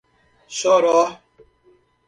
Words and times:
Choró 0.57 1.05